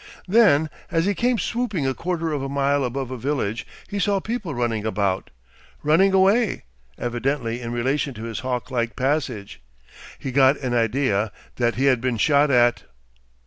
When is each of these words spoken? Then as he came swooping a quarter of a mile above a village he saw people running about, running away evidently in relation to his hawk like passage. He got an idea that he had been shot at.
Then 0.27 0.71
as 0.89 1.05
he 1.05 1.13
came 1.13 1.37
swooping 1.37 1.85
a 1.85 1.93
quarter 1.93 2.33
of 2.33 2.41
a 2.41 2.49
mile 2.49 2.83
above 2.83 3.11
a 3.11 3.17
village 3.19 3.67
he 3.87 3.99
saw 3.99 4.19
people 4.19 4.55
running 4.55 4.83
about, 4.83 5.29
running 5.83 6.11
away 6.11 6.63
evidently 6.97 7.61
in 7.61 7.71
relation 7.71 8.15
to 8.15 8.23
his 8.23 8.39
hawk 8.39 8.71
like 8.71 8.95
passage. 8.95 9.61
He 10.17 10.31
got 10.31 10.57
an 10.57 10.73
idea 10.73 11.31
that 11.57 11.75
he 11.75 11.85
had 11.85 12.01
been 12.01 12.17
shot 12.17 12.49
at. 12.49 12.81